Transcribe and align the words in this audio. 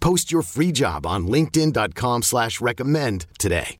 Post 0.00 0.32
your 0.32 0.42
free 0.42 0.72
job 0.72 1.06
on 1.06 1.26
linkedin.com 1.26 2.22
slash 2.22 2.60
recommend 2.60 3.26
today. 3.38 3.76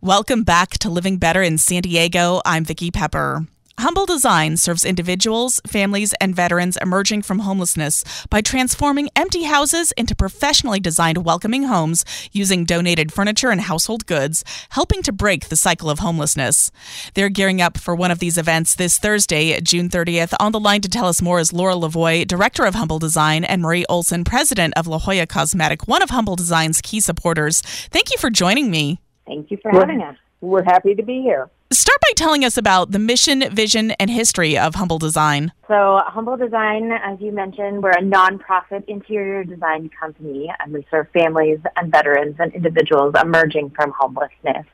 Welcome 0.00 0.42
back 0.42 0.70
to 0.80 0.90
Living 0.90 1.16
Better 1.16 1.42
in 1.42 1.56
San 1.56 1.82
Diego. 1.82 2.42
I'm 2.44 2.64
Vicki 2.64 2.90
Pepper. 2.90 3.46
Humble 3.78 4.06
Design 4.06 4.56
serves 4.56 4.84
individuals, 4.84 5.60
families, 5.66 6.14
and 6.20 6.34
veterans 6.34 6.78
emerging 6.80 7.22
from 7.22 7.40
homelessness 7.40 8.04
by 8.30 8.40
transforming 8.40 9.08
empty 9.16 9.42
houses 9.42 9.92
into 9.92 10.14
professionally 10.14 10.78
designed 10.78 11.24
welcoming 11.24 11.64
homes 11.64 12.04
using 12.32 12.64
donated 12.64 13.12
furniture 13.12 13.50
and 13.50 13.62
household 13.62 14.06
goods, 14.06 14.44
helping 14.70 15.02
to 15.02 15.12
break 15.12 15.48
the 15.48 15.56
cycle 15.56 15.90
of 15.90 15.98
homelessness. 15.98 16.70
They're 17.14 17.28
gearing 17.28 17.60
up 17.60 17.76
for 17.76 17.94
one 17.96 18.12
of 18.12 18.20
these 18.20 18.38
events 18.38 18.76
this 18.76 18.96
Thursday, 18.96 19.60
June 19.60 19.88
30th. 19.88 20.34
On 20.38 20.52
the 20.52 20.60
line 20.60 20.80
to 20.82 20.88
tell 20.88 21.06
us 21.06 21.20
more 21.20 21.40
is 21.40 21.52
Laura 21.52 21.74
Lavoie, 21.74 22.26
Director 22.26 22.64
of 22.64 22.76
Humble 22.76 23.00
Design, 23.00 23.44
and 23.44 23.60
Marie 23.60 23.84
Oleson, 23.90 24.24
President 24.24 24.72
of 24.76 24.86
La 24.86 24.98
Jolla 24.98 25.26
Cosmetic, 25.26 25.88
one 25.88 26.02
of 26.02 26.10
Humble 26.10 26.36
Design's 26.36 26.80
key 26.80 27.00
supporters. 27.00 27.60
Thank 27.60 28.12
you 28.12 28.18
for 28.18 28.30
joining 28.30 28.70
me. 28.70 29.00
Thank 29.26 29.50
you 29.50 29.58
for 29.60 29.72
having 29.72 30.00
us. 30.00 30.16
We're 30.40 30.64
happy 30.64 30.94
to 30.94 31.02
be 31.02 31.22
here. 31.22 31.50
Start 31.74 32.00
by 32.02 32.12
telling 32.14 32.44
us 32.44 32.56
about 32.56 32.92
the 32.92 33.00
mission, 33.00 33.52
vision, 33.52 33.90
and 33.98 34.08
history 34.08 34.56
of 34.56 34.76
Humble 34.76 35.00
Design. 35.00 35.50
So, 35.66 36.00
Humble 36.06 36.36
Design, 36.36 36.92
as 36.92 37.20
you 37.20 37.32
mentioned, 37.32 37.82
we're 37.82 37.90
a 37.90 38.00
nonprofit 38.00 38.84
interior 38.86 39.42
design 39.42 39.90
company, 40.00 40.52
and 40.60 40.72
we 40.72 40.86
serve 40.88 41.08
families 41.12 41.58
and 41.74 41.90
veterans 41.90 42.36
and 42.38 42.54
individuals 42.54 43.16
emerging 43.20 43.70
from 43.70 43.92
homelessness. 43.98 44.66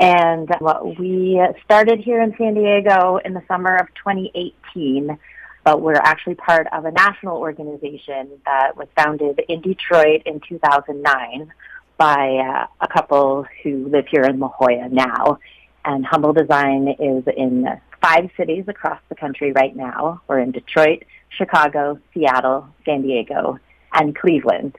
And 0.00 0.50
what 0.58 0.98
we 0.98 1.40
started 1.64 2.00
here 2.00 2.20
in 2.20 2.34
San 2.36 2.54
Diego 2.54 3.20
in 3.24 3.32
the 3.34 3.42
summer 3.46 3.76
of 3.76 3.86
2018, 3.94 5.16
but 5.62 5.82
we're 5.82 5.94
actually 5.94 6.34
part 6.34 6.66
of 6.72 6.84
a 6.84 6.90
national 6.90 7.36
organization 7.36 8.28
that 8.44 8.76
was 8.76 8.88
founded 8.96 9.40
in 9.48 9.60
Detroit 9.60 10.22
in 10.26 10.40
2009 10.48 11.52
by 11.96 12.28
uh, 12.38 12.66
a 12.80 12.88
couple 12.88 13.46
who 13.62 13.86
live 13.86 14.06
here 14.10 14.24
in 14.24 14.40
La 14.40 14.48
Jolla 14.48 14.88
now. 14.88 15.38
And 15.84 16.04
Humble 16.06 16.32
Design 16.32 16.88
is 16.98 17.24
in 17.36 17.66
five 18.00 18.30
cities 18.36 18.64
across 18.68 19.00
the 19.08 19.14
country 19.14 19.52
right 19.52 19.74
now. 19.74 20.22
We're 20.28 20.40
in 20.40 20.52
Detroit, 20.52 21.04
Chicago, 21.28 21.98
Seattle, 22.12 22.68
San 22.84 23.02
Diego, 23.02 23.58
and 23.92 24.16
Cleveland. 24.16 24.76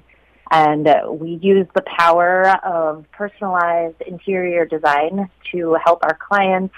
And 0.51 0.87
uh, 0.87 1.11
we 1.11 1.39
use 1.41 1.67
the 1.75 1.81
power 1.81 2.47
of 2.63 3.05
personalized 3.11 4.01
interior 4.05 4.65
design 4.65 5.29
to 5.51 5.77
help 5.83 5.99
our 6.03 6.17
clients 6.17 6.73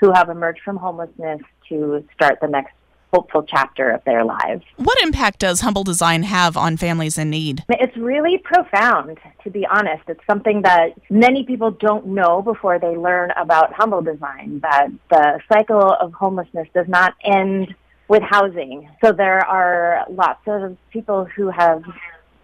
who 0.00 0.12
have 0.12 0.28
emerged 0.28 0.60
from 0.64 0.76
homelessness 0.76 1.40
to 1.68 2.04
start 2.14 2.38
the 2.40 2.48
next 2.48 2.74
hopeful 3.12 3.42
chapter 3.42 3.90
of 3.90 4.02
their 4.04 4.24
lives. 4.24 4.62
What 4.76 5.00
impact 5.02 5.40
does 5.40 5.60
Humble 5.60 5.84
Design 5.84 6.22
have 6.22 6.56
on 6.56 6.76
families 6.76 7.18
in 7.18 7.30
need? 7.30 7.62
It's 7.68 7.96
really 7.96 8.38
profound, 8.38 9.18
to 9.44 9.50
be 9.50 9.66
honest. 9.66 10.02
It's 10.08 10.24
something 10.26 10.62
that 10.62 10.94
many 11.10 11.44
people 11.44 11.70
don't 11.70 12.06
know 12.06 12.40
before 12.40 12.78
they 12.78 12.96
learn 12.96 13.30
about 13.36 13.72
Humble 13.74 14.00
Design, 14.00 14.60
that 14.62 14.88
the 15.10 15.40
cycle 15.52 15.92
of 16.00 16.12
homelessness 16.14 16.68
does 16.74 16.88
not 16.88 17.14
end 17.22 17.74
with 18.08 18.22
housing. 18.22 18.88
So 19.04 19.12
there 19.12 19.40
are 19.46 20.06
lots 20.10 20.40
of 20.46 20.76
people 20.90 21.26
who 21.36 21.50
have 21.50 21.82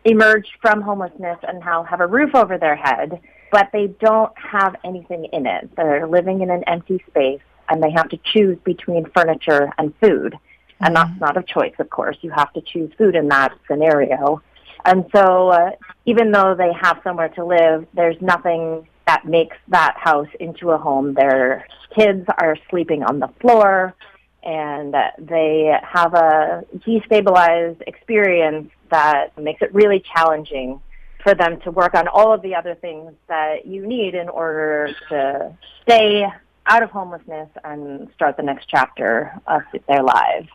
emerged 0.05 0.51
from 0.61 0.83
homelessness 0.83 1.39
and 1.47 1.61
now 1.61 1.83
have 1.85 2.01
a 2.01 2.07
roof 2.07 2.35
over 2.35 2.59
their 2.59 2.77
head, 2.77 3.21
but 3.51 3.71
they 3.73 3.89
don't 4.01 4.33
have 4.37 4.77
anything 4.85 5.29
in 5.33 5.47
it. 5.47 5.71
They're 5.77 6.07
living 6.07 6.43
in 6.43 6.51
an 6.51 6.65
empty 6.67 7.03
space 7.09 7.41
and 7.71 7.83
they 7.83 7.91
have 7.91 8.09
to 8.11 8.19
choose 8.33 8.59
between 8.65 9.07
furniture 9.15 9.71
and 9.79 9.93
food. 10.01 10.39
And 10.81 10.95
that's 10.95 11.11
mm-hmm. 11.11 11.25
not 11.25 11.37
a 11.37 11.43
choice, 11.43 11.75
of 11.79 11.91
course. 11.91 12.17
You 12.21 12.31
have 12.31 12.53
to 12.53 12.61
choose 12.61 12.93
food 12.97 13.17
in 13.17 13.29
that 13.29 13.53
scenario. 13.67 14.43
And 14.85 15.05
so, 15.15 15.49
uh, 15.49 15.71
even 16.07 16.31
though 16.31 16.55
they 16.55 16.73
have 16.73 17.01
somewhere 17.03 17.29
to 17.31 17.45
live, 17.45 17.87
there's 17.95 18.21
nothing 18.21 18.87
that 19.07 19.25
makes 19.27 19.57
that 19.69 19.97
house 19.97 20.29
into 20.39 20.71
a 20.71 20.79
home. 20.79 21.15
Their 21.15 21.67
kids 21.95 22.27
are 22.39 22.57
sleeping 22.71 23.03
on 23.03 23.19
the 23.19 23.29
floor, 23.41 23.95
and 24.43 24.95
uh, 24.95 25.11
they 25.19 25.77
have 25.83 26.15
a 26.15 26.65
destabilized 26.77 27.83
experience 27.87 28.71
that 28.91 29.37
makes 29.37 29.63
it 29.63 29.75
really 29.75 30.03
challenging 30.15 30.81
for 31.23 31.35
them 31.35 31.61
to 31.63 31.71
work 31.71 31.95
on 31.95 32.07
all 32.07 32.33
of 32.33 32.43
the 32.43 32.55
other 32.55 32.75
things 32.77 33.13
that 33.29 33.67
you 33.67 33.87
need 33.87 34.15
in 34.15 34.29
order 34.29 34.95
to 35.09 35.53
stay 35.83 36.27
out 36.69 36.83
of 36.83 36.91
homelessness 36.91 37.49
and 37.65 38.09
start 38.15 38.37
the 38.37 38.43
next 38.43 38.67
chapter 38.69 39.33
of 39.47 39.63
their 39.89 40.03
lives. 40.03 40.49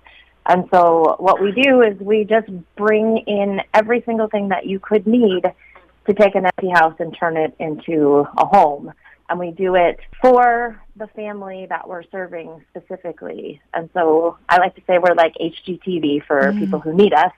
And 0.46 0.66
so 0.74 1.16
what 1.19 1.41
we 1.41 1.51
do 1.51 1.81
is 1.81 1.97
we 2.00 2.25
just 2.25 2.47
bring 2.75 3.24
in 3.28 3.62
every 3.74 4.03
single 4.06 4.28
thing 4.28 4.50
that 4.50 4.66
you 4.66 4.79
could 4.79 5.07
need 5.07 5.44
to 6.06 6.13
take 6.13 6.35
an 6.35 6.46
empty 6.46 6.69
house 6.69 6.96
and 7.00 7.16
turn 7.18 7.38
it 7.38 7.56
into 7.59 8.28
a 8.38 8.46
home. 8.46 8.91
And 9.29 9.40
we 9.40 9.51
do 9.51 9.75
it 9.75 10.00
for 10.22 10.81
the 10.97 11.07
family 11.07 11.66
that 11.69 11.88
we're 11.88 12.03
serving 12.12 12.63
specifically. 12.69 13.62
And 13.74 13.90
so 13.94 14.38
I 14.50 14.57
like 14.57 14.75
to 14.75 14.81
say 14.85 14.97
we're 15.00 15.16
like 15.16 15.34
HGTV 15.35 16.25
for 16.25 16.41
mm. 16.41 16.59
people 16.59 16.80
who 16.80 16.94
need 16.94 17.13
us. 17.13 17.31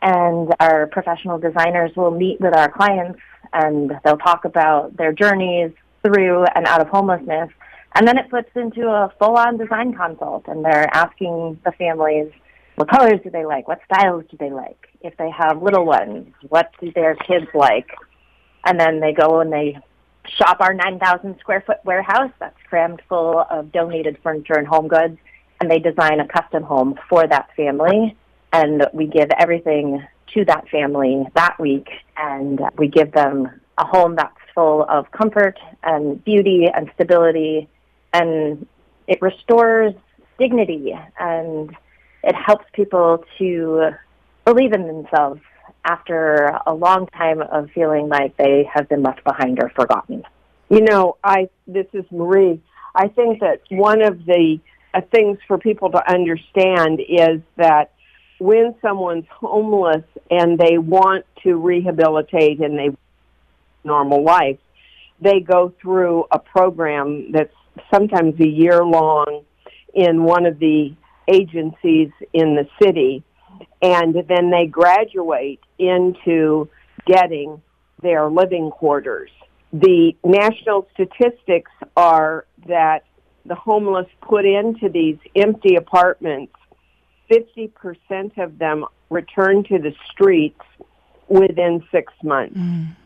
And 0.00 0.52
our 0.58 0.86
professional 0.86 1.38
designers 1.38 1.92
will 1.94 2.10
meet 2.10 2.40
with 2.40 2.56
our 2.56 2.70
clients 2.70 3.20
and 3.52 3.92
they'll 4.04 4.16
talk 4.16 4.46
about 4.46 4.96
their 4.96 5.12
journeys 5.12 5.70
through 6.02 6.44
and 6.56 6.66
out 6.66 6.80
of 6.80 6.88
homelessness 6.88 7.50
and 7.94 8.06
then 8.06 8.18
it 8.18 8.30
flips 8.30 8.50
into 8.54 8.88
a 8.88 9.12
full-on 9.18 9.58
design 9.58 9.94
consult, 9.94 10.46
and 10.48 10.64
they're 10.64 10.88
asking 10.94 11.60
the 11.64 11.72
families, 11.72 12.30
what 12.76 12.88
colors 12.88 13.20
do 13.22 13.30
they 13.30 13.44
like? 13.44 13.68
What 13.68 13.80
styles 13.84 14.24
do 14.30 14.36
they 14.38 14.50
like? 14.50 14.88
If 15.02 15.16
they 15.18 15.30
have 15.30 15.62
little 15.62 15.84
ones, 15.84 16.32
what 16.48 16.70
do 16.80 16.90
their 16.92 17.14
kids 17.16 17.46
like? 17.54 17.90
And 18.64 18.80
then 18.80 19.00
they 19.00 19.12
go 19.12 19.40
and 19.40 19.52
they 19.52 19.78
shop 20.26 20.58
our 20.60 20.72
9,000 20.72 21.38
square 21.40 21.62
foot 21.66 21.78
warehouse 21.84 22.30
that's 22.38 22.56
crammed 22.68 23.02
full 23.08 23.44
of 23.50 23.72
donated 23.72 24.16
furniture 24.22 24.54
and 24.54 24.66
home 24.66 24.88
goods, 24.88 25.18
and 25.60 25.70
they 25.70 25.78
design 25.78 26.20
a 26.20 26.28
custom 26.28 26.62
home 26.62 26.98
for 27.08 27.26
that 27.26 27.50
family. 27.56 28.16
And 28.52 28.86
we 28.92 29.06
give 29.06 29.28
everything 29.38 30.06
to 30.34 30.44
that 30.46 30.68
family 30.68 31.26
that 31.34 31.58
week, 31.58 31.88
and 32.16 32.60
we 32.78 32.88
give 32.88 33.12
them 33.12 33.48
a 33.78 33.84
home 33.84 34.16
that's 34.16 34.36
full 34.54 34.84
of 34.88 35.10
comfort 35.10 35.58
and 35.82 36.22
beauty 36.24 36.68
and 36.74 36.90
stability 36.94 37.68
and 38.12 38.66
it 39.06 39.20
restores 39.20 39.94
dignity 40.38 40.94
and 41.18 41.74
it 42.22 42.34
helps 42.34 42.64
people 42.72 43.24
to 43.38 43.90
believe 44.44 44.72
in 44.72 44.86
themselves 44.86 45.40
after 45.84 46.58
a 46.66 46.74
long 46.74 47.06
time 47.08 47.40
of 47.42 47.70
feeling 47.74 48.08
like 48.08 48.36
they 48.36 48.68
have 48.72 48.88
been 48.88 49.02
left 49.02 49.24
behind 49.24 49.58
or 49.60 49.70
forgotten. 49.70 50.22
You 50.68 50.80
know, 50.80 51.16
I 51.22 51.48
this 51.66 51.86
is 51.92 52.04
Marie. 52.10 52.62
I 52.94 53.08
think 53.08 53.40
that 53.40 53.60
one 53.70 54.02
of 54.02 54.24
the 54.24 54.58
uh, 54.94 55.00
things 55.10 55.38
for 55.48 55.58
people 55.58 55.90
to 55.90 56.10
understand 56.10 57.00
is 57.00 57.40
that 57.56 57.92
when 58.38 58.74
someone's 58.82 59.26
homeless 59.30 60.04
and 60.30 60.58
they 60.58 60.78
want 60.78 61.24
to 61.42 61.54
rehabilitate 61.56 62.60
and 62.60 62.78
they 62.78 62.90
normal 63.84 64.22
life, 64.22 64.58
they 65.20 65.40
go 65.40 65.72
through 65.80 66.24
a 66.30 66.38
program 66.38 67.32
that's 67.32 67.54
sometimes 67.92 68.38
a 68.40 68.46
year 68.46 68.84
long 68.84 69.44
in 69.94 70.24
one 70.24 70.46
of 70.46 70.58
the 70.58 70.94
agencies 71.28 72.10
in 72.32 72.54
the 72.54 72.66
city, 72.82 73.22
and 73.80 74.14
then 74.28 74.50
they 74.50 74.66
graduate 74.66 75.60
into 75.78 76.68
getting 77.06 77.60
their 78.02 78.28
living 78.28 78.70
quarters. 78.70 79.30
the 79.72 80.14
national 80.22 80.86
statistics 80.92 81.70
are 81.96 82.44
that 82.68 83.04
the 83.46 83.54
homeless 83.54 84.06
put 84.20 84.44
into 84.44 84.88
these 84.88 85.16
empty 85.34 85.76
apartments, 85.76 86.52
50% 87.30 88.38
of 88.38 88.58
them 88.58 88.84
return 89.10 89.64
to 89.64 89.78
the 89.78 89.94
streets 90.10 90.60
within 91.28 91.82
six 91.90 92.12
months. 92.22 92.56
Mm. 92.56 92.96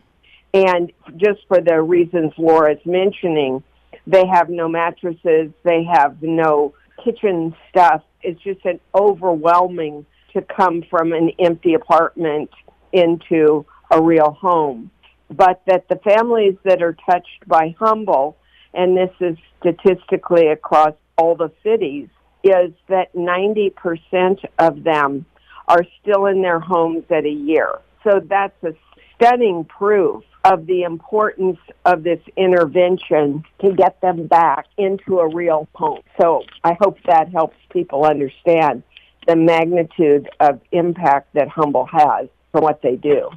And 0.53 0.91
just 1.15 1.39
for 1.47 1.61
the 1.61 1.81
reasons 1.81 2.33
Laura's 2.37 2.83
mentioning, 2.85 3.63
they 4.05 4.25
have 4.25 4.49
no 4.49 4.67
mattresses, 4.67 5.51
they 5.63 5.83
have 5.83 6.21
no 6.21 6.73
kitchen 7.03 7.55
stuff. 7.69 8.03
It's 8.21 8.41
just 8.41 8.65
an 8.65 8.79
overwhelming 8.93 10.05
to 10.33 10.41
come 10.41 10.83
from 10.89 11.13
an 11.13 11.31
empty 11.39 11.73
apartment 11.73 12.49
into 12.91 13.65
a 13.91 14.01
real 14.01 14.31
home. 14.31 14.91
But 15.29 15.61
that 15.67 15.87
the 15.89 15.97
families 15.97 16.55
that 16.63 16.81
are 16.81 16.95
touched 17.09 17.47
by 17.47 17.75
Humble, 17.79 18.37
and 18.73 18.95
this 18.95 19.11
is 19.19 19.37
statistically 19.59 20.47
across 20.47 20.93
all 21.17 21.35
the 21.35 21.51
cities, 21.63 22.07
is 22.43 22.71
that 22.87 23.13
90% 23.13 24.45
of 24.59 24.83
them 24.83 25.25
are 25.67 25.83
still 26.01 26.27
in 26.27 26.41
their 26.41 26.59
homes 26.59 27.03
at 27.09 27.25
a 27.25 27.29
year. 27.29 27.79
So 28.03 28.21
that's 28.23 28.63
a 28.63 28.73
stunning 29.15 29.65
proof 29.65 30.23
of 30.47 30.65
the 30.65 30.83
importance 30.83 31.59
of 31.85 32.03
this 32.03 32.19
intervention 32.37 33.43
to 33.59 33.73
get 33.73 33.99
them 34.01 34.27
back 34.27 34.65
into 34.77 35.19
a 35.19 35.27
real 35.27 35.67
home. 35.75 36.01
So 36.19 36.43
I 36.63 36.73
hope 36.79 36.97
that 37.05 37.29
helps 37.29 37.57
people 37.69 38.05
understand 38.05 38.83
the 39.27 39.35
magnitude 39.35 40.29
of 40.39 40.61
impact 40.71 41.33
that 41.33 41.49
Humble 41.49 41.85
has 41.91 42.29
for 42.53 42.61
what 42.61 42.81
they 42.81 42.95
do. 42.95 43.29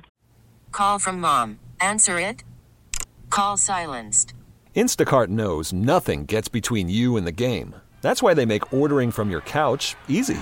Call 0.71 1.01
from 1.01 1.21
mom. 1.21 1.59
Answer 1.81 2.21
it. 2.21 2.45
Call 3.29 3.57
silenced. 3.57 4.33
Instacart 4.77 5.29
knows 5.29 5.73
nothing 5.73 6.27
gets 6.27 6.47
between 6.49 6.89
you 6.89 7.17
and 7.17 7.27
the 7.27 7.33
game. 7.33 7.75
That's 8.03 8.23
why 8.23 8.35
they 8.35 8.47
make 8.47 8.73
ordering 8.73 9.11
from 9.11 9.31
your 9.31 9.41
couch 9.41 9.97
easy. 10.09 10.39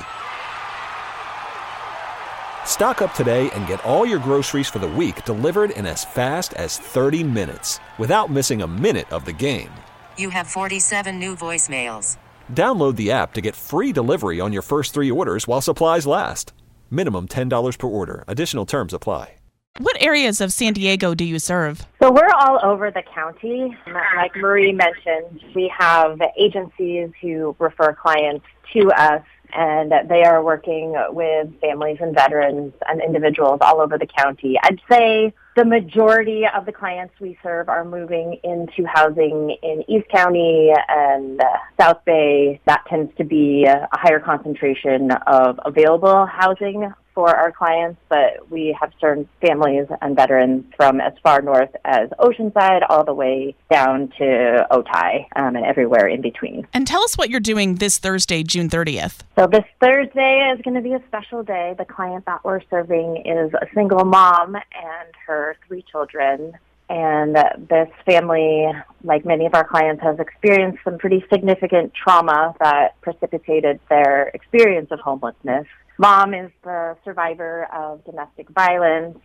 Stock 2.68 3.00
up 3.02 3.12
today 3.14 3.50
and 3.54 3.66
get 3.66 3.84
all 3.84 4.06
your 4.06 4.20
groceries 4.20 4.68
for 4.68 4.78
the 4.78 4.86
week 4.86 5.24
delivered 5.24 5.70
in 5.72 5.84
as 5.84 6.04
fast 6.04 6.54
as 6.54 6.78
30 6.78 7.24
minutes 7.24 7.80
without 7.98 8.30
missing 8.30 8.62
a 8.62 8.68
minute 8.68 9.10
of 9.10 9.24
the 9.24 9.32
game. 9.32 9.70
You 10.16 10.30
have 10.30 10.46
47 10.46 11.18
new 11.18 11.34
voicemails. 11.34 12.18
Download 12.52 12.94
the 12.94 13.10
app 13.10 13.32
to 13.32 13.40
get 13.40 13.56
free 13.56 13.90
delivery 13.92 14.38
on 14.38 14.52
your 14.52 14.62
first 14.62 14.94
three 14.94 15.10
orders 15.10 15.48
while 15.48 15.60
supplies 15.60 16.06
last. 16.06 16.52
Minimum 16.88 17.30
$10 17.30 17.78
per 17.78 17.86
order. 17.88 18.22
Additional 18.28 18.64
terms 18.64 18.92
apply. 18.92 19.34
What 19.80 20.02
areas 20.02 20.40
of 20.40 20.52
San 20.52 20.72
Diego 20.72 21.14
do 21.14 21.24
you 21.24 21.38
serve? 21.38 21.86
So 22.02 22.10
we're 22.10 22.34
all 22.40 22.58
over 22.64 22.90
the 22.90 23.02
county. 23.14 23.76
Like 24.16 24.34
Marie 24.34 24.72
mentioned, 24.72 25.40
we 25.54 25.72
have 25.78 26.20
agencies 26.36 27.10
who 27.22 27.54
refer 27.60 27.94
clients 27.94 28.44
to 28.72 28.90
us 28.90 29.22
and 29.54 29.92
they 30.08 30.22
are 30.24 30.42
working 30.42 30.94
with 31.10 31.48
families 31.60 31.98
and 32.00 32.14
veterans 32.14 32.72
and 32.86 33.00
individuals 33.00 33.58
all 33.62 33.80
over 33.80 33.98
the 33.98 34.06
county. 34.06 34.58
I'd 34.62 34.80
say 34.90 35.32
the 35.56 35.64
majority 35.64 36.44
of 36.46 36.66
the 36.66 36.72
clients 36.72 37.14
we 37.20 37.38
serve 37.42 37.68
are 37.68 37.84
moving 37.84 38.38
into 38.44 38.86
housing 38.86 39.56
in 39.62 39.84
East 39.88 40.08
County 40.08 40.72
and 40.88 41.40
uh, 41.40 41.44
South 41.80 42.04
Bay. 42.04 42.60
That 42.66 42.84
tends 42.88 43.12
to 43.16 43.24
be 43.24 43.64
a 43.64 43.88
higher 43.92 44.20
concentration 44.20 45.10
of 45.26 45.58
available 45.64 46.26
housing 46.26 46.92
for 47.18 47.34
our 47.34 47.50
clients, 47.50 48.00
but 48.08 48.48
we 48.48 48.76
have 48.80 48.92
served 49.00 49.26
families 49.44 49.88
and 50.00 50.14
veterans 50.14 50.64
from 50.76 51.00
as 51.00 51.12
far 51.20 51.42
north 51.42 51.70
as 51.84 52.08
Oceanside 52.20 52.86
all 52.88 53.02
the 53.02 53.12
way 53.12 53.56
down 53.68 54.12
to 54.18 54.64
Otay 54.70 55.26
um, 55.34 55.56
and 55.56 55.66
everywhere 55.66 56.06
in 56.06 56.20
between. 56.20 56.64
And 56.72 56.86
tell 56.86 57.02
us 57.02 57.18
what 57.18 57.28
you're 57.28 57.40
doing 57.40 57.74
this 57.74 57.98
Thursday, 57.98 58.44
June 58.44 58.70
30th. 58.70 59.22
So 59.36 59.48
this 59.48 59.64
Thursday 59.80 60.48
is 60.54 60.62
going 60.62 60.76
to 60.76 60.80
be 60.80 60.92
a 60.92 61.02
special 61.08 61.42
day. 61.42 61.74
The 61.76 61.84
client 61.84 62.24
that 62.26 62.44
we're 62.44 62.60
serving 62.70 63.24
is 63.26 63.52
a 63.52 63.66
single 63.74 64.04
mom 64.04 64.54
and 64.54 65.12
her 65.26 65.56
three 65.66 65.84
children. 65.90 66.52
And 66.88 67.34
this 67.68 67.88
family, 68.06 68.64
like 69.02 69.24
many 69.24 69.44
of 69.44 69.54
our 69.54 69.64
clients, 69.66 70.04
has 70.04 70.20
experienced 70.20 70.84
some 70.84 70.98
pretty 70.98 71.24
significant 71.32 71.94
trauma 71.94 72.54
that 72.60 73.00
precipitated 73.00 73.80
their 73.90 74.30
experience 74.34 74.92
of 74.92 75.00
homelessness. 75.00 75.66
Mom 75.98 76.32
is 76.32 76.50
the 76.62 76.96
survivor 77.04 77.66
of 77.72 78.04
domestic 78.04 78.48
violence, 78.50 79.18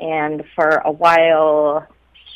and 0.00 0.42
for 0.54 0.82
a 0.84 0.90
while, 0.90 1.86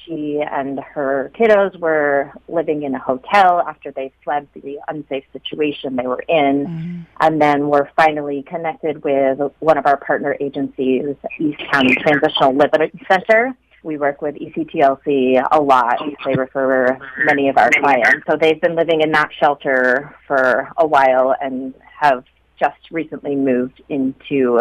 she 0.04 0.40
and 0.40 0.78
her 0.80 1.30
kiddos 1.34 1.78
were 1.78 2.32
living 2.48 2.84
in 2.84 2.94
a 2.94 2.98
hotel 2.98 3.60
after 3.60 3.90
they 3.92 4.12
fled 4.24 4.46
the 4.54 4.78
unsafe 4.88 5.24
situation 5.32 5.96
they 5.96 6.06
were 6.06 6.24
in, 6.28 6.66
mm-hmm. 6.66 7.00
and 7.20 7.40
then 7.40 7.68
were 7.68 7.90
finally 7.96 8.44
connected 8.48 9.02
with 9.02 9.38
one 9.58 9.78
of 9.78 9.86
our 9.86 9.96
partner 9.96 10.36
agencies, 10.40 11.16
East 11.38 11.60
County 11.72 11.94
Transitional 11.96 12.54
Living 12.54 12.90
Center. 13.08 13.56
We 13.84 13.96
work 13.96 14.22
with 14.22 14.36
ECTLC 14.36 15.44
a 15.50 15.60
lot. 15.60 15.98
They 16.24 16.34
refer 16.34 16.96
many 17.24 17.48
of 17.48 17.58
our 17.58 17.70
clients. 17.70 18.24
So 18.30 18.36
they've 18.36 18.60
been 18.60 18.76
living 18.76 19.00
in 19.00 19.10
that 19.10 19.30
shelter 19.40 20.14
for 20.28 20.70
a 20.76 20.86
while 20.86 21.34
and 21.40 21.74
have 22.00 22.24
just 22.62 22.90
recently 22.92 23.34
moved 23.34 23.82
into 23.88 24.60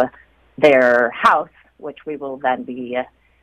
their 0.58 1.12
house, 1.12 1.50
which 1.78 1.98
we 2.06 2.16
will 2.16 2.38
then 2.38 2.64
be 2.64 2.98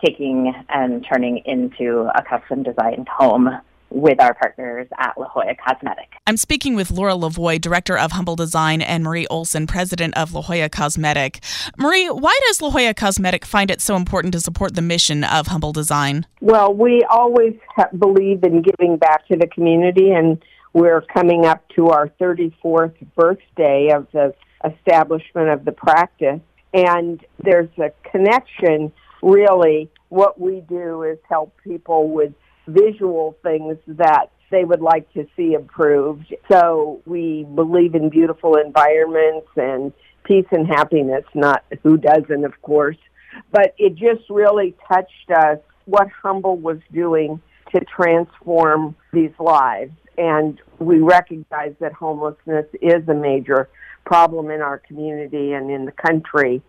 taking 0.04 0.52
and 0.68 1.06
turning 1.10 1.38
into 1.44 2.08
a 2.14 2.22
custom 2.22 2.62
designed 2.62 3.08
home 3.08 3.48
with 3.90 4.20
our 4.20 4.34
partners 4.34 4.86
at 4.98 5.16
La 5.16 5.26
Jolla 5.28 5.54
Cosmetic. 5.66 6.12
I'm 6.26 6.36
speaking 6.36 6.74
with 6.74 6.90
Laura 6.90 7.14
Lavoie, 7.14 7.60
Director 7.60 7.96
of 7.96 8.12
Humble 8.12 8.36
Design, 8.36 8.82
and 8.82 9.02
Marie 9.02 9.26
Oleson, 9.30 9.66
President 9.66 10.16
of 10.16 10.34
La 10.34 10.42
Jolla 10.42 10.68
Cosmetic. 10.68 11.40
Marie, 11.78 12.08
why 12.08 12.38
does 12.46 12.60
La 12.60 12.70
Jolla 12.70 12.94
Cosmetic 12.94 13.44
find 13.46 13.70
it 13.70 13.80
so 13.80 13.96
important 13.96 14.32
to 14.34 14.40
support 14.40 14.74
the 14.74 14.82
mission 14.82 15.24
of 15.24 15.46
Humble 15.46 15.72
Design? 15.72 16.26
Well, 16.40 16.74
we 16.74 17.02
always 17.10 17.54
believe 17.98 18.44
in 18.44 18.62
giving 18.62 18.98
back 18.98 19.26
to 19.28 19.36
the 19.36 19.46
community, 19.46 20.10
and 20.10 20.42
we're 20.74 21.00
coming 21.00 21.46
up 21.46 21.66
to 21.76 21.88
our 21.88 22.08
34th 22.20 22.94
birthday 23.16 23.88
of 23.94 24.06
the 24.12 24.34
establishment 24.64 25.48
of 25.48 25.64
the 25.64 25.72
practice. 25.72 26.40
And 26.74 27.24
there's 27.42 27.70
a 27.78 27.90
connection, 28.10 28.92
really. 29.22 29.90
What 30.10 30.40
we 30.40 30.62
do 30.68 31.02
is 31.02 31.18
help 31.28 31.54
people 31.64 32.10
with 32.10 32.32
visual 32.66 33.36
things 33.42 33.78
that 33.86 34.30
they 34.50 34.64
would 34.64 34.80
like 34.80 35.12
to 35.14 35.26
see 35.36 35.54
improved. 35.54 36.34
So 36.50 37.02
we 37.06 37.44
believe 37.54 37.94
in 37.94 38.08
beautiful 38.08 38.56
environments 38.56 39.48
and 39.56 39.92
peace 40.24 40.46
and 40.50 40.66
happiness, 40.66 41.24
not 41.34 41.64
who 41.82 41.96
doesn't, 41.96 42.44
of 42.44 42.60
course. 42.62 42.96
But 43.50 43.74
it 43.78 43.94
just 43.94 44.28
really 44.28 44.74
touched 44.90 45.30
us 45.34 45.58
what 45.84 46.08
Humble 46.22 46.56
was 46.56 46.78
doing 46.92 47.40
to 47.74 47.84
transform 47.84 48.96
these 49.12 49.32
lives. 49.38 49.92
And 50.18 50.60
we 50.78 50.98
recognize 50.98 51.74
that 51.80 51.92
homelessness 51.92 52.66
is 52.82 53.08
a 53.08 53.14
major 53.14 53.68
problem 54.04 54.50
in 54.50 54.60
our 54.60 54.78
community 54.78 55.52
and 55.52 55.70
in 55.70 55.84
the 55.84 55.92
country. 55.92 56.60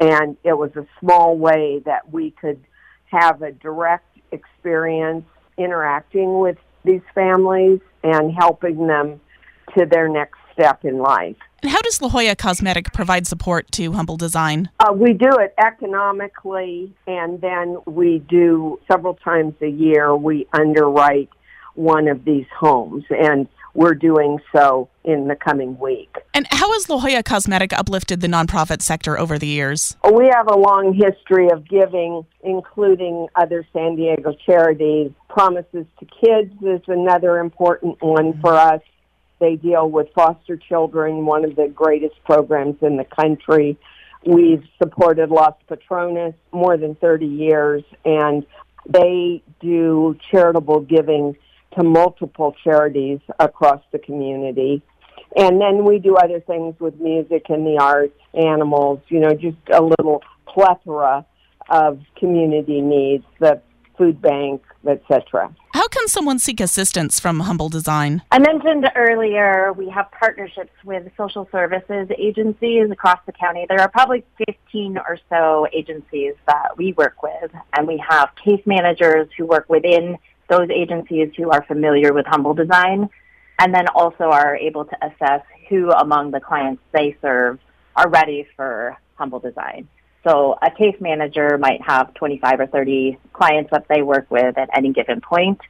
And 0.00 0.36
it 0.44 0.56
was 0.56 0.70
a 0.76 0.86
small 1.00 1.36
way 1.36 1.82
that 1.84 2.12
we 2.12 2.30
could 2.30 2.62
have 3.06 3.42
a 3.42 3.52
direct 3.52 4.06
experience 4.30 5.24
interacting 5.58 6.38
with 6.38 6.56
these 6.84 7.02
families 7.14 7.80
and 8.02 8.32
helping 8.32 8.86
them 8.86 9.20
to 9.76 9.86
their 9.86 10.08
next 10.08 10.38
step 10.52 10.84
in 10.84 10.98
life. 10.98 11.36
And 11.62 11.70
how 11.70 11.80
does 11.80 12.02
La 12.02 12.08
Jolla 12.08 12.34
Cosmetic 12.34 12.92
provide 12.92 13.26
support 13.26 13.70
to 13.72 13.92
Humble 13.92 14.16
Design? 14.16 14.68
Uh, 14.80 14.92
we 14.92 15.12
do 15.12 15.30
it 15.38 15.54
economically, 15.58 16.92
and 17.06 17.40
then 17.40 17.78
we 17.86 18.18
do 18.28 18.80
several 18.90 19.14
times 19.14 19.54
a 19.62 19.68
year, 19.68 20.14
we 20.16 20.46
underwrite 20.52 21.30
one 21.74 22.08
of 22.08 22.24
these 22.24 22.46
homes. 22.58 23.04
And 23.10 23.48
we're 23.74 23.94
doing 23.94 24.38
so 24.54 24.88
in 25.04 25.28
the 25.28 25.36
coming 25.36 25.78
week. 25.78 26.14
And 26.34 26.46
how 26.50 26.72
has 26.72 26.88
La 26.88 26.98
Jolla 26.98 27.22
Cosmetic 27.22 27.72
uplifted 27.72 28.20
the 28.20 28.26
nonprofit 28.26 28.82
sector 28.82 29.18
over 29.18 29.38
the 29.38 29.46
years? 29.46 29.96
We 30.12 30.30
have 30.32 30.48
a 30.48 30.56
long 30.56 30.92
history 30.94 31.48
of 31.50 31.66
giving, 31.68 32.26
including 32.42 33.28
other 33.34 33.66
San 33.72 33.96
Diego 33.96 34.34
charities. 34.44 35.12
Promises 35.28 35.86
to 36.00 36.06
Kids 36.06 36.52
is 36.62 36.82
another 36.86 37.38
important 37.38 38.02
one 38.02 38.38
for 38.40 38.54
us. 38.54 38.82
They 39.40 39.56
deal 39.56 39.90
with 39.90 40.08
foster 40.14 40.56
children, 40.56 41.26
one 41.26 41.44
of 41.44 41.56
the 41.56 41.68
greatest 41.68 42.14
programs 42.24 42.76
in 42.80 42.96
the 42.96 43.04
country. 43.04 43.76
We've 44.24 44.62
supported 44.80 45.30
Las 45.30 45.54
Patronas 45.68 46.34
more 46.52 46.76
than 46.76 46.94
30 46.94 47.26
years, 47.26 47.82
and 48.04 48.46
they 48.88 49.42
do 49.60 50.16
charitable 50.30 50.80
giving 50.80 51.36
to 51.76 51.82
multiple 51.82 52.54
charities 52.62 53.20
across 53.38 53.82
the 53.92 53.98
community. 53.98 54.82
And 55.36 55.60
then 55.60 55.84
we 55.84 55.98
do 55.98 56.16
other 56.16 56.40
things 56.40 56.74
with 56.78 57.00
music 57.00 57.46
and 57.48 57.66
the 57.66 57.78
arts, 57.80 58.18
animals, 58.34 59.00
you 59.08 59.20
know, 59.20 59.32
just 59.32 59.56
a 59.72 59.82
little 59.82 60.22
plethora 60.46 61.24
of 61.70 62.00
community 62.18 62.80
needs. 62.80 63.24
The 63.40 63.62
food 63.96 64.20
bank, 64.20 64.62
etc. 64.86 65.54
How 65.74 65.88
can 65.88 66.08
someone 66.08 66.38
seek 66.38 66.60
assistance 66.60 67.20
from 67.20 67.40
Humble 67.40 67.68
Design? 67.68 68.22
I 68.30 68.38
mentioned 68.38 68.90
earlier 68.96 69.72
we 69.72 69.88
have 69.90 70.10
partnerships 70.10 70.72
with 70.84 71.04
social 71.16 71.48
services 71.52 72.08
agencies 72.18 72.90
across 72.90 73.18
the 73.26 73.32
county. 73.32 73.66
There 73.68 73.80
are 73.80 73.88
probably 73.88 74.24
15 74.46 74.98
or 74.98 75.18
so 75.30 75.66
agencies 75.72 76.34
that 76.46 76.76
we 76.76 76.92
work 76.94 77.22
with, 77.22 77.50
and 77.76 77.86
we 77.86 78.02
have 78.08 78.30
case 78.44 78.62
managers 78.66 79.28
who 79.36 79.46
work 79.46 79.68
within 79.68 80.18
those 80.52 80.68
agencies 80.70 81.30
who 81.36 81.50
are 81.50 81.64
familiar 81.64 82.12
with 82.12 82.26
Humble 82.26 82.52
Design, 82.52 83.08
and 83.58 83.74
then 83.74 83.86
also 83.94 84.24
are 84.24 84.54
able 84.56 84.84
to 84.84 84.96
assess 85.06 85.42
who 85.68 85.90
among 85.90 86.30
the 86.30 86.40
clients 86.40 86.82
they 86.92 87.16
serve 87.22 87.58
are 87.96 88.08
ready 88.08 88.46
for 88.56 88.96
Humble 89.14 89.40
Design. 89.40 89.88
So 90.26 90.56
a 90.62 90.70
case 90.70 90.96
manager 91.00 91.58
might 91.58 91.80
have 91.82 92.12
25 92.14 92.60
or 92.60 92.66
30 92.66 93.18
clients 93.32 93.70
that 93.70 93.86
they 93.88 94.02
work 94.02 94.30
with 94.30 94.58
at 94.58 94.68
any 94.76 94.92
given 94.92 95.20
point, 95.20 95.60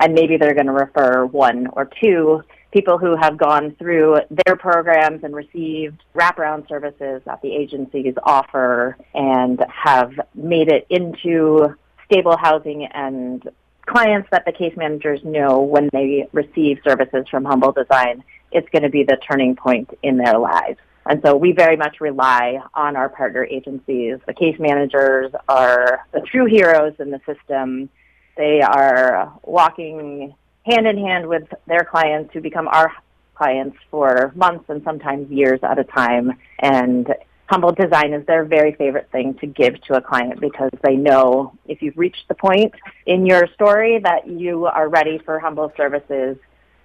and 0.00 0.12
maybe 0.12 0.36
they're 0.36 0.54
going 0.54 0.66
to 0.66 0.72
refer 0.72 1.24
one 1.24 1.68
or 1.68 1.88
two 2.02 2.42
people 2.72 2.98
who 2.98 3.14
have 3.16 3.36
gone 3.38 3.76
through 3.78 4.16
their 4.44 4.56
programs 4.56 5.22
and 5.22 5.34
received 5.34 6.02
wraparound 6.14 6.68
services 6.68 7.22
that 7.26 7.40
the 7.42 7.54
agencies 7.54 8.14
offer 8.24 8.96
and 9.14 9.62
have 9.70 10.10
made 10.34 10.68
it 10.68 10.86
into 10.90 11.76
stable 12.06 12.36
housing 12.36 12.86
and 12.86 13.48
clients 13.86 14.28
that 14.30 14.44
the 14.44 14.52
case 14.52 14.74
managers 14.76 15.20
know 15.24 15.60
when 15.60 15.88
they 15.92 16.28
receive 16.32 16.78
services 16.86 17.26
from 17.30 17.44
Humble 17.44 17.72
Design, 17.72 18.22
it's 18.50 18.68
going 18.70 18.82
to 18.82 18.90
be 18.90 19.02
the 19.02 19.16
turning 19.28 19.56
point 19.56 19.90
in 20.02 20.16
their 20.16 20.38
lives. 20.38 20.78
And 21.06 21.20
so 21.24 21.36
we 21.36 21.52
very 21.52 21.76
much 21.76 22.00
rely 22.00 22.60
on 22.74 22.94
our 22.96 23.08
partner 23.08 23.44
agencies. 23.44 24.18
The 24.26 24.34
case 24.34 24.56
managers 24.58 25.32
are 25.48 26.06
the 26.12 26.20
true 26.20 26.46
heroes 26.46 26.94
in 27.00 27.10
the 27.10 27.20
system. 27.26 27.88
They 28.36 28.60
are 28.60 29.32
walking 29.42 30.34
hand 30.64 30.86
in 30.86 30.98
hand 30.98 31.28
with 31.28 31.42
their 31.66 31.84
clients 31.84 32.32
who 32.32 32.40
become 32.40 32.68
our 32.68 32.92
clients 33.34 33.76
for 33.90 34.32
months 34.36 34.66
and 34.68 34.82
sometimes 34.84 35.28
years 35.30 35.58
at 35.64 35.78
a 35.78 35.84
time. 35.84 36.38
And 36.60 37.12
humble 37.52 37.72
design 37.72 38.14
is 38.14 38.24
their 38.26 38.46
very 38.46 38.72
favorite 38.76 39.10
thing 39.12 39.34
to 39.34 39.46
give 39.46 39.78
to 39.82 39.94
a 39.94 40.00
client 40.00 40.40
because 40.40 40.70
they 40.82 40.96
know 40.96 41.52
if 41.66 41.82
you've 41.82 41.98
reached 41.98 42.26
the 42.28 42.34
point 42.34 42.72
in 43.04 43.26
your 43.26 43.46
story 43.54 44.00
that 44.02 44.26
you 44.26 44.64
are 44.64 44.88
ready 44.88 45.18
for 45.18 45.38
humble 45.38 45.70
services, 45.76 46.38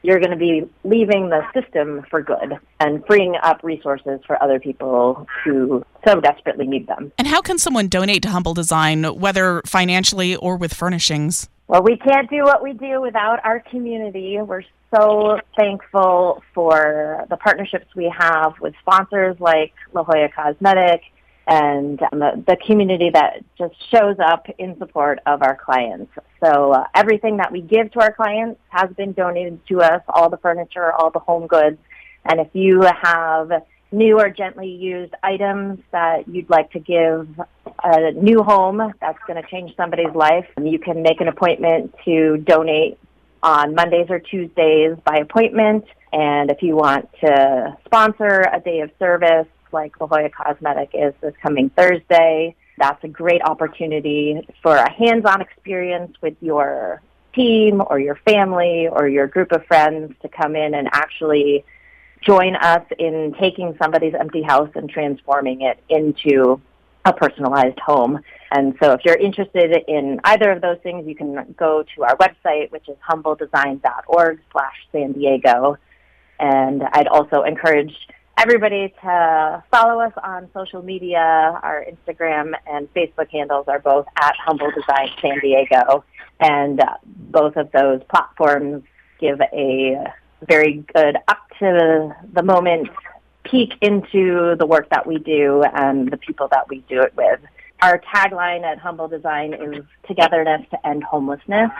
you're 0.04 0.20
going 0.20 0.32
to 0.32 0.38
be 0.38 0.70
leaving 0.84 1.30
the 1.30 1.42
system 1.54 2.06
for 2.10 2.22
good 2.22 2.58
and 2.82 3.06
freeing 3.06 3.36
up 3.42 3.64
resources 3.64 4.20
for 4.28 4.42
other 4.44 4.60
people 4.60 5.26
who 5.46 5.86
so 6.06 6.20
desperately 6.20 6.68
need 6.68 6.86
them. 6.88 7.14
And 7.18 7.30
how 7.30 7.42
can 7.42 7.58
someone 7.58 7.88
donate 7.88 8.22
to 8.24 8.30
Humble 8.30 8.54
Design, 8.54 9.06
whether 9.06 9.62
financially 9.66 10.36
or 10.36 10.58
with 10.58 10.74
furnishings? 10.74 11.48
Well, 11.68 11.82
we 11.82 11.98
can't 11.98 12.30
do 12.30 12.44
what 12.44 12.62
we 12.62 12.74
do 12.74 13.00
without 13.00 13.40
our 13.46 13.62
community. 13.72 14.38
We're 14.42 14.64
so 14.96 15.40
thankful 15.58 16.44
for 16.54 17.26
the 17.30 17.38
partnerships 17.38 17.88
we 17.96 18.14
have 18.18 18.54
with 18.62 18.74
sponsors 18.82 19.36
like 19.40 19.74
La 19.94 20.04
Jolla 20.04 20.30
Cosmetic 20.30 21.02
and 21.48 22.02
um, 22.12 22.20
the, 22.20 22.44
the, 22.46 22.58
community 22.58 23.10
that 23.10 23.44
just 23.58 23.74
shows 23.90 24.18
up 24.20 24.48
in 24.58 24.78
support 24.78 25.20
of 25.26 25.42
our 25.42 25.56
clients. 25.56 26.12
So 26.44 26.74
uh, 26.74 26.84
everything 26.94 27.38
that 27.38 27.52
we 27.54 27.62
give 27.62 27.92
to 27.94 28.02
our 28.02 28.12
clients 28.12 28.60
has 28.68 28.90
been 28.98 29.14
donated 29.14 29.66
to 29.70 29.82
us, 29.82 30.02
all 30.10 30.30
the 30.30 30.38
furniture, 30.38 30.92
all 30.92 31.10
the 31.10 31.20
home 31.20 31.48
goods. 31.48 31.78
And 32.26 32.42
if 32.42 32.50
you 32.52 32.82
have 32.82 33.50
new 33.94 34.20
or 34.20 34.30
gently 34.30 34.70
used 34.70 35.14
items 35.24 35.80
that 35.92 36.28
you'd 36.28 36.50
like 36.50 36.72
to 36.72 36.80
give 36.80 37.30
a 37.82 38.12
new 38.12 38.44
home 38.44 38.94
that's 39.00 39.20
going 39.26 39.42
to 39.42 39.50
change 39.50 39.74
somebody's 39.78 40.14
life, 40.14 40.48
you 40.62 40.80
can 40.80 41.02
make 41.02 41.22
an 41.22 41.30
appointment 41.30 41.96
to 42.04 42.38
donate 42.38 43.00
on 43.44 43.76
Mondays 43.76 44.08
or 44.10 44.20
Tuesdays 44.20 44.98
by 45.04 45.18
appointment. 45.18 45.86
And 46.14 46.50
if 46.50 46.62
you 46.62 46.76
want 46.76 47.10
to 47.22 47.78
sponsor 47.86 48.46
a 48.52 48.60
day 48.60 48.82
of 48.82 48.92
service, 49.00 49.48
like 49.72 50.00
La 50.00 50.08
Jolla 50.08 50.30
Cosmetic 50.30 50.92
is 50.94 51.14
this 51.22 51.34
coming 51.42 51.70
Thursday. 51.70 52.56
That's 52.78 53.04
a 53.04 53.08
great 53.08 53.42
opportunity 53.42 54.48
for 54.62 54.76
a 54.76 54.90
hands-on 54.90 55.42
experience 55.42 56.16
with 56.22 56.36
your 56.42 57.02
team 57.34 57.82
or 57.88 58.00
your 58.00 58.16
family 58.16 58.88
or 58.88 59.08
your 59.08 59.28
group 59.28 59.52
of 59.52 59.66
friends 59.66 60.14
to 60.22 60.30
come 60.30 60.56
in 60.56 60.74
and 60.74 60.88
actually 60.94 61.66
join 62.22 62.56
us 62.56 62.84
in 62.98 63.36
taking 63.40 63.76
somebody's 63.82 64.14
empty 64.14 64.42
house 64.42 64.70
and 64.76 64.90
transforming 64.90 65.62
it 65.62 65.80
into 65.90 66.60
a 67.08 67.14
personalized 67.14 67.80
home. 67.80 68.20
And 68.52 68.76
so 68.82 68.92
if 68.92 69.02
you're 69.06 69.18
interested 69.18 69.72
in 69.88 70.20
either 70.26 70.52
of 70.52 70.62
those 70.62 70.78
things, 70.84 71.08
you 71.08 71.16
can 71.16 71.56
go 71.58 71.84
to 71.96 72.04
our 72.04 72.18
website, 72.18 72.72
which 72.72 72.88
is 72.90 72.98
humbledesign.org 73.10 74.40
slash 74.52 74.76
San 74.92 75.14
Diego. 75.14 75.78
And 76.40 76.84
I'd 76.92 77.08
also 77.08 77.44
encourage 77.44 77.94
everybody 78.38 78.94
to 79.02 79.64
follow 79.72 80.02
us 80.02 80.14
on 80.24 80.50
social 80.54 80.82
media. 80.82 81.20
Our 81.64 81.86
Instagram 81.86 82.54
and 82.68 82.94
Facebook 82.94 83.30
handles 83.32 83.66
are 83.68 83.80
both 83.80 84.06
at 84.22 84.36
Humble 84.46 84.72
Design 84.72 85.10
San 85.22 85.40
Diego, 85.40 86.04
and 86.40 86.80
uh, 86.80 86.98
both 87.06 87.56
of 87.56 87.72
those 87.72 88.02
platforms 88.10 88.84
give 89.20 89.42
a 89.42 90.06
very 90.48 90.86
good 90.94 91.18
up 91.28 91.40
to 91.60 92.16
the 92.34 92.44
moment 92.44 92.90
peek 93.50 93.74
into 93.82 94.56
the 94.58 94.66
work 94.66 94.90
that 94.90 95.06
we 95.06 95.18
do 95.18 95.64
and 95.64 96.12
the 96.12 96.18
people 96.18 96.48
that 96.52 96.68
we 96.70 96.80
do 96.90 97.02
it 97.02 97.14
with. 97.16 97.40
Our 97.82 98.00
tagline 98.00 98.64
at 98.64 98.80
Humble 98.80 99.08
Design 99.08 99.54
is 99.54 99.84
togetherness 100.08 100.66
to 100.72 100.88
end 100.88 101.04
homelessness. 101.04 101.72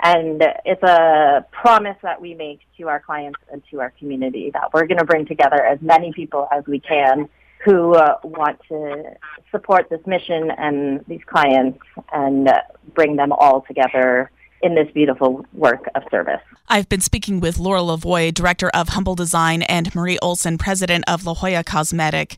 And 0.00 0.42
it's 0.64 0.82
a 0.82 1.46
promise 1.50 1.96
that 2.02 2.20
we 2.20 2.34
make 2.34 2.60
to 2.78 2.88
our 2.88 3.00
clients 3.00 3.38
and 3.50 3.62
to 3.70 3.80
our 3.80 3.90
community 3.98 4.50
that 4.52 4.72
we're 4.72 4.86
going 4.86 4.98
to 4.98 5.04
bring 5.04 5.24
together 5.26 5.64
as 5.64 5.80
many 5.80 6.12
people 6.12 6.48
as 6.52 6.64
we 6.66 6.80
can 6.80 7.28
who 7.64 7.94
uh, 7.94 8.18
want 8.22 8.60
to 8.68 9.04
support 9.50 9.88
this 9.88 10.00
mission 10.06 10.50
and 10.50 11.02
these 11.08 11.22
clients 11.26 11.78
and 12.12 12.48
uh, 12.48 12.60
bring 12.94 13.16
them 13.16 13.32
all 13.32 13.62
together 13.62 14.30
in 14.64 14.74
this 14.74 14.90
beautiful 14.92 15.46
work 15.52 15.88
of 15.94 16.02
service. 16.10 16.40
I've 16.68 16.88
been 16.88 17.02
speaking 17.02 17.38
with 17.38 17.58
Laura 17.58 17.80
Lavoie, 17.80 18.32
Director 18.32 18.70
of 18.70 18.88
Humble 18.88 19.14
Design, 19.14 19.62
and 19.62 19.94
Marie 19.94 20.18
Oleson, 20.22 20.58
President 20.58 21.04
of 21.06 21.26
La 21.26 21.34
Jolla 21.34 21.62
Cosmetic. 21.62 22.36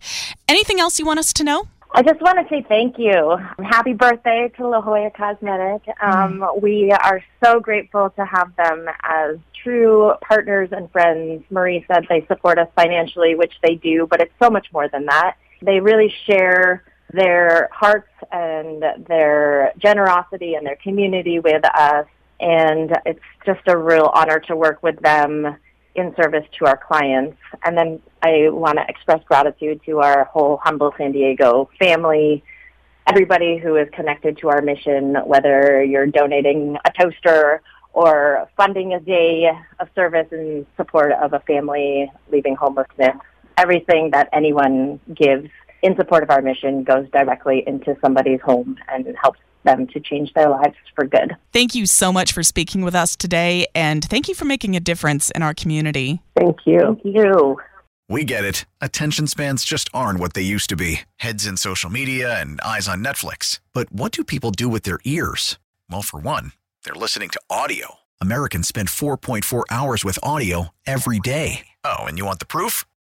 Anything 0.48 0.80
else 0.80 0.98
you 0.98 1.06
want 1.06 1.20
us 1.20 1.32
to 1.32 1.44
know? 1.44 1.68
I 1.92 2.02
just 2.02 2.20
want 2.20 2.38
to 2.38 2.44
say 2.54 2.66
thank 2.68 2.98
you. 2.98 3.38
Happy 3.64 3.92
birthday 3.92 4.52
to 4.56 4.68
La 4.68 4.82
Jolla 4.82 5.10
Cosmetic. 5.16 5.88
Um, 6.02 6.40
mm. 6.40 6.60
We 6.60 6.90
are 6.90 7.22
so 7.42 7.60
grateful 7.60 8.10
to 8.10 8.24
have 8.26 8.54
them 8.56 8.86
as 9.04 9.36
true 9.62 10.12
partners 10.20 10.70
and 10.72 10.90
friends. 10.90 11.44
Marie 11.48 11.86
said 11.90 12.04
they 12.08 12.26
support 12.26 12.58
us 12.58 12.68
financially, 12.74 13.36
which 13.36 13.54
they 13.62 13.76
do, 13.76 14.06
but 14.10 14.20
it's 14.20 14.34
so 14.42 14.50
much 14.50 14.66
more 14.72 14.88
than 14.88 15.06
that. 15.06 15.36
They 15.62 15.80
really 15.80 16.12
share 16.26 16.82
their 17.12 17.68
hearts 17.72 18.10
and 18.32 18.82
their 19.06 19.72
generosity 19.78 20.54
and 20.54 20.66
their 20.66 20.76
community 20.76 21.38
with 21.38 21.64
us. 21.64 22.06
And 22.40 22.96
it's 23.06 23.20
just 23.44 23.60
a 23.66 23.76
real 23.76 24.10
honor 24.14 24.40
to 24.40 24.56
work 24.56 24.82
with 24.82 25.00
them 25.00 25.56
in 25.94 26.14
service 26.14 26.44
to 26.58 26.66
our 26.66 26.76
clients. 26.76 27.38
And 27.64 27.76
then 27.76 28.00
I 28.22 28.48
want 28.50 28.78
to 28.78 28.84
express 28.88 29.22
gratitude 29.24 29.80
to 29.86 30.00
our 30.00 30.24
whole 30.24 30.58
Humble 30.62 30.92
San 30.98 31.12
Diego 31.12 31.70
family, 31.78 32.44
everybody 33.06 33.56
who 33.56 33.76
is 33.76 33.88
connected 33.92 34.36
to 34.38 34.50
our 34.50 34.60
mission, 34.60 35.14
whether 35.24 35.82
you're 35.82 36.06
donating 36.06 36.76
a 36.84 36.90
toaster 36.90 37.62
or 37.92 38.46
funding 38.56 38.92
a 38.92 39.00
day 39.00 39.50
of 39.80 39.88
service 39.94 40.26
in 40.30 40.66
support 40.76 41.12
of 41.12 41.32
a 41.32 41.40
family 41.40 42.12
leaving 42.30 42.54
homelessness. 42.54 43.16
Everything 43.56 44.10
that 44.10 44.28
anyone 44.34 45.00
gives 45.14 45.48
in 45.82 45.96
support 45.96 46.22
of 46.22 46.30
our 46.30 46.42
mission 46.42 46.84
goes 46.84 47.08
directly 47.10 47.64
into 47.66 47.96
somebody's 48.02 48.40
home 48.42 48.76
and 48.88 49.06
helps 49.22 49.40
them 49.66 49.86
to 49.88 50.00
change 50.00 50.32
their 50.32 50.48
lives 50.48 50.76
for 50.94 51.04
good. 51.04 51.36
Thank 51.52 51.74
you 51.74 51.84
so 51.84 52.10
much 52.10 52.32
for 52.32 52.42
speaking 52.42 52.82
with 52.82 52.94
us 52.94 53.14
today, 53.14 53.66
and 53.74 54.02
thank 54.02 54.28
you 54.28 54.34
for 54.34 54.46
making 54.46 54.74
a 54.74 54.80
difference 54.80 55.30
in 55.32 55.42
our 55.42 55.52
community. 55.52 56.22
Thank 56.34 56.60
you. 56.64 56.98
Thank 57.02 57.16
you. 57.16 57.58
We 58.08 58.24
get 58.24 58.44
it. 58.44 58.66
Attention 58.80 59.26
spans 59.26 59.64
just 59.64 59.90
aren't 59.92 60.20
what 60.20 60.34
they 60.34 60.42
used 60.42 60.70
to 60.70 60.76
be 60.76 61.00
heads 61.16 61.44
in 61.44 61.56
social 61.56 61.90
media 61.90 62.40
and 62.40 62.60
eyes 62.60 62.88
on 62.88 63.04
Netflix. 63.04 63.60
But 63.72 63.92
what 63.92 64.12
do 64.12 64.24
people 64.24 64.52
do 64.52 64.68
with 64.68 64.84
their 64.84 65.00
ears? 65.04 65.58
Well, 65.90 66.02
for 66.02 66.20
one, 66.20 66.52
they're 66.84 66.94
listening 66.94 67.30
to 67.30 67.40
audio. 67.50 67.96
Americans 68.20 68.68
spend 68.68 68.88
4.4 68.88 69.64
hours 69.70 70.04
with 70.04 70.18
audio 70.22 70.68
every 70.86 71.18
day. 71.18 71.66
Oh, 71.84 72.04
and 72.04 72.16
you 72.16 72.24
want 72.24 72.38
the 72.38 72.46
proof? 72.46 72.84